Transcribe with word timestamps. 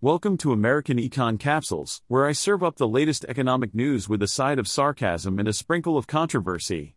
Welcome 0.00 0.36
to 0.38 0.52
American 0.52 0.96
Econ 0.98 1.40
Capsules, 1.40 2.02
where 2.06 2.24
I 2.24 2.30
serve 2.30 2.62
up 2.62 2.76
the 2.76 2.86
latest 2.86 3.24
economic 3.24 3.74
news 3.74 4.08
with 4.08 4.22
a 4.22 4.28
side 4.28 4.60
of 4.60 4.68
sarcasm 4.68 5.40
and 5.40 5.48
a 5.48 5.52
sprinkle 5.52 5.98
of 5.98 6.06
controversy. 6.06 6.94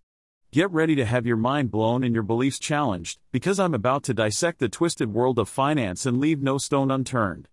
Get 0.51 0.70
ready 0.70 0.93
to 0.93 1.06
have 1.06 1.25
your 1.25 1.35
mind 1.35 1.72
blown 1.72 2.03
and 2.03 2.14
your 2.14 2.22
beliefs 2.22 2.59
challenged, 2.59 3.17
because 3.32 3.59
I'm 3.59 3.74
about 3.74 4.03
to 4.03 4.14
dissect 4.14 4.59
the 4.59 4.69
twisted 4.69 5.11
world 5.16 5.40
of 5.40 5.50
finance 5.50 6.06
and 6.06 6.19
leave 6.19 6.43
no 6.43 6.59
stone 6.59 6.92
unturned. 6.92 7.48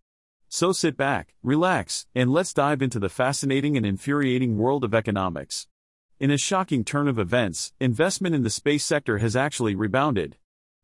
So 0.50 0.70
sit 0.72 0.98
back, 0.98 1.32
relax, 1.42 2.06
and 2.14 2.30
let's 2.30 2.52
dive 2.52 2.82
into 2.82 2.98
the 2.98 3.08
fascinating 3.08 3.74
and 3.74 3.86
infuriating 3.86 4.58
world 4.58 4.84
of 4.84 4.94
economics. 4.94 5.66
In 6.20 6.30
a 6.30 6.36
shocking 6.36 6.84
turn 6.84 7.08
of 7.08 7.18
events, 7.18 7.72
investment 7.80 8.34
in 8.34 8.42
the 8.42 8.50
space 8.50 8.84
sector 8.84 9.16
has 9.16 9.34
actually 9.34 9.74
rebounded. 9.74 10.36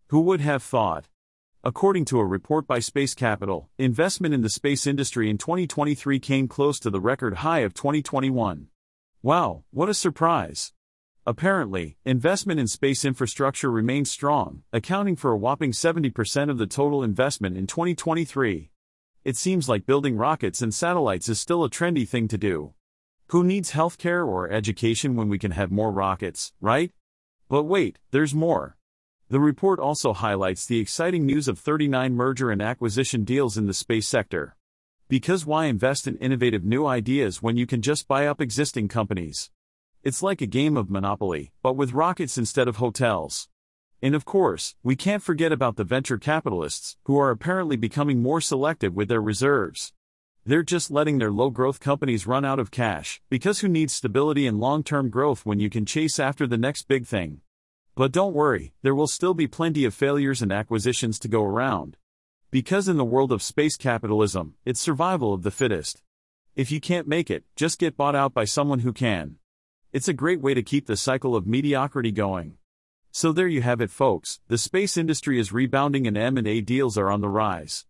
Who 0.06 0.22
would 0.22 0.40
have 0.40 0.62
thought? 0.62 1.08
According 1.66 2.04
to 2.06 2.18
a 2.18 2.26
report 2.26 2.66
by 2.66 2.78
Space 2.78 3.14
Capital, 3.14 3.70
investment 3.78 4.34
in 4.34 4.42
the 4.42 4.50
space 4.50 4.86
industry 4.86 5.30
in 5.30 5.38
2023 5.38 6.20
came 6.20 6.46
close 6.46 6.78
to 6.80 6.90
the 6.90 7.00
record 7.00 7.36
high 7.36 7.60
of 7.60 7.72
2021. 7.72 8.66
Wow, 9.22 9.64
what 9.70 9.88
a 9.88 9.94
surprise! 9.94 10.74
Apparently, 11.24 11.96
investment 12.04 12.60
in 12.60 12.66
space 12.66 13.02
infrastructure 13.02 13.70
remains 13.70 14.10
strong, 14.10 14.62
accounting 14.74 15.16
for 15.16 15.30
a 15.30 15.38
whopping 15.38 15.72
70% 15.72 16.50
of 16.50 16.58
the 16.58 16.66
total 16.66 17.02
investment 17.02 17.56
in 17.56 17.66
2023. 17.66 18.70
It 19.24 19.36
seems 19.38 19.66
like 19.66 19.86
building 19.86 20.18
rockets 20.18 20.60
and 20.60 20.74
satellites 20.74 21.30
is 21.30 21.40
still 21.40 21.64
a 21.64 21.70
trendy 21.70 22.06
thing 22.06 22.28
to 22.28 22.36
do. 22.36 22.74
Who 23.28 23.42
needs 23.42 23.72
healthcare 23.72 24.26
or 24.26 24.50
education 24.50 25.16
when 25.16 25.30
we 25.30 25.38
can 25.38 25.52
have 25.52 25.70
more 25.70 25.92
rockets, 25.92 26.52
right? 26.60 26.92
But 27.48 27.62
wait, 27.62 27.98
there's 28.10 28.34
more. 28.34 28.76
The 29.34 29.40
report 29.40 29.80
also 29.80 30.12
highlights 30.12 30.64
the 30.64 30.78
exciting 30.78 31.26
news 31.26 31.48
of 31.48 31.58
39 31.58 32.14
merger 32.14 32.52
and 32.52 32.62
acquisition 32.62 33.24
deals 33.24 33.58
in 33.58 33.66
the 33.66 33.74
space 33.74 34.06
sector. 34.06 34.54
Because 35.08 35.44
why 35.44 35.64
invest 35.64 36.06
in 36.06 36.16
innovative 36.18 36.64
new 36.64 36.86
ideas 36.86 37.42
when 37.42 37.56
you 37.56 37.66
can 37.66 37.82
just 37.82 38.06
buy 38.06 38.28
up 38.28 38.40
existing 38.40 38.86
companies? 38.86 39.50
It's 40.04 40.22
like 40.22 40.40
a 40.40 40.46
game 40.46 40.76
of 40.76 40.88
Monopoly, 40.88 41.50
but 41.64 41.74
with 41.74 41.94
rockets 41.94 42.38
instead 42.38 42.68
of 42.68 42.76
hotels. 42.76 43.48
And 44.00 44.14
of 44.14 44.24
course, 44.24 44.76
we 44.84 44.94
can't 44.94 45.20
forget 45.20 45.50
about 45.50 45.74
the 45.74 45.82
venture 45.82 46.18
capitalists, 46.18 46.96
who 47.06 47.18
are 47.18 47.30
apparently 47.30 47.76
becoming 47.76 48.22
more 48.22 48.40
selective 48.40 48.94
with 48.94 49.08
their 49.08 49.20
reserves. 49.20 49.92
They're 50.46 50.62
just 50.62 50.92
letting 50.92 51.18
their 51.18 51.32
low 51.32 51.50
growth 51.50 51.80
companies 51.80 52.24
run 52.24 52.44
out 52.44 52.60
of 52.60 52.70
cash, 52.70 53.20
because 53.30 53.58
who 53.58 53.68
needs 53.68 53.94
stability 53.94 54.46
and 54.46 54.60
long 54.60 54.84
term 54.84 55.10
growth 55.10 55.44
when 55.44 55.58
you 55.58 55.70
can 55.70 55.86
chase 55.86 56.20
after 56.20 56.46
the 56.46 56.56
next 56.56 56.86
big 56.86 57.04
thing? 57.04 57.40
But 57.96 58.10
don't 58.10 58.34
worry, 58.34 58.72
there 58.82 58.94
will 58.94 59.06
still 59.06 59.34
be 59.34 59.46
plenty 59.46 59.84
of 59.84 59.94
failures 59.94 60.42
and 60.42 60.50
acquisitions 60.50 61.18
to 61.20 61.28
go 61.28 61.44
around. 61.44 61.96
Because 62.50 62.88
in 62.88 62.96
the 62.96 63.04
world 63.04 63.30
of 63.30 63.42
space 63.42 63.76
capitalism, 63.76 64.54
it's 64.64 64.80
survival 64.80 65.32
of 65.32 65.42
the 65.42 65.52
fittest. 65.52 66.02
If 66.56 66.72
you 66.72 66.80
can't 66.80 67.06
make 67.06 67.30
it, 67.30 67.44
just 67.54 67.78
get 67.78 67.96
bought 67.96 68.16
out 68.16 68.34
by 68.34 68.46
someone 68.46 68.80
who 68.80 68.92
can. 68.92 69.36
It's 69.92 70.08
a 70.08 70.12
great 70.12 70.40
way 70.40 70.54
to 70.54 70.62
keep 70.62 70.86
the 70.86 70.96
cycle 70.96 71.36
of 71.36 71.46
mediocrity 71.46 72.10
going. 72.10 72.58
So 73.12 73.32
there 73.32 73.46
you 73.46 73.62
have 73.62 73.80
it 73.80 73.90
folks, 73.90 74.40
the 74.48 74.58
space 74.58 74.96
industry 74.96 75.38
is 75.38 75.52
rebounding 75.52 76.08
and 76.08 76.16
M&A 76.16 76.60
deals 76.60 76.98
are 76.98 77.12
on 77.12 77.20
the 77.20 77.28
rise. 77.28 77.86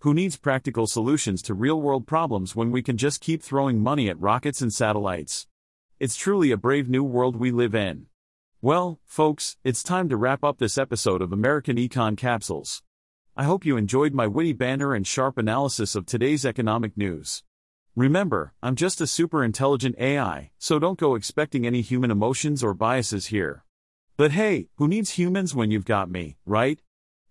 Who 0.00 0.12
needs 0.12 0.36
practical 0.36 0.86
solutions 0.86 1.40
to 1.42 1.54
real-world 1.54 2.06
problems 2.06 2.54
when 2.54 2.70
we 2.70 2.82
can 2.82 2.98
just 2.98 3.22
keep 3.22 3.42
throwing 3.42 3.82
money 3.82 4.10
at 4.10 4.20
rockets 4.20 4.60
and 4.60 4.70
satellites? 4.70 5.46
It's 5.98 6.14
truly 6.14 6.50
a 6.50 6.58
brave 6.58 6.90
new 6.90 7.02
world 7.02 7.36
we 7.36 7.50
live 7.50 7.74
in. 7.74 8.06
Well, 8.66 8.98
folks, 9.06 9.56
it's 9.62 9.84
time 9.84 10.08
to 10.08 10.16
wrap 10.16 10.42
up 10.42 10.58
this 10.58 10.76
episode 10.76 11.22
of 11.22 11.32
American 11.32 11.76
Econ 11.76 12.16
Capsules. 12.16 12.82
I 13.36 13.44
hope 13.44 13.64
you 13.64 13.76
enjoyed 13.76 14.12
my 14.12 14.26
witty 14.26 14.54
banter 14.54 14.92
and 14.92 15.06
sharp 15.06 15.38
analysis 15.38 15.94
of 15.94 16.04
today's 16.04 16.44
economic 16.44 16.96
news. 16.96 17.44
Remember, 17.94 18.54
I'm 18.64 18.74
just 18.74 19.00
a 19.00 19.06
super 19.06 19.44
intelligent 19.44 19.94
AI, 20.00 20.50
so 20.58 20.80
don't 20.80 20.98
go 20.98 21.14
expecting 21.14 21.64
any 21.64 21.80
human 21.80 22.10
emotions 22.10 22.64
or 22.64 22.74
biases 22.74 23.26
here. 23.26 23.64
But 24.16 24.32
hey, 24.32 24.66
who 24.78 24.88
needs 24.88 25.10
humans 25.10 25.54
when 25.54 25.70
you've 25.70 25.84
got 25.84 26.10
me, 26.10 26.36
right? 26.44 26.80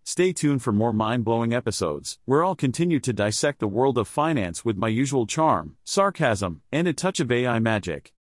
Stay 0.06 0.31
tuned 0.31 0.63
for 0.63 0.72
more 0.72 0.94
mind 0.94 1.25
blowing 1.25 1.53
episodes, 1.53 2.17
where 2.23 2.46
I'll 2.46 2.56
continue 2.56 3.02
to 3.02 3.12
dissect 3.12 3.59
the 3.59 3.67
world 3.67 3.97
of 3.97 4.07
finance 4.07 4.63
with 4.63 4.78
my 4.78 4.88
usual 4.88 5.28
charm, 5.28 5.75
sarcasm, 5.84 6.62
and 6.72 6.88
a 6.88 6.94
touch 6.94 7.19
of 7.19 7.29
AI 7.29 7.59
magic. 7.59 8.13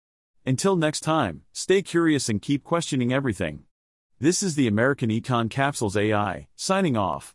Until 0.46 0.76
next 0.76 1.00
time, 1.00 1.40
stay 1.52 1.80
curious 1.80 2.28
and 2.28 2.42
keep 2.42 2.64
questioning 2.64 3.14
everything. 3.14 3.60
This 4.20 4.42
is 4.42 4.56
the 4.56 4.66
American 4.66 5.08
Econ 5.08 5.48
Capsules 5.48 5.96
AI, 5.96 6.48
signing 6.54 6.98
off. 6.98 7.32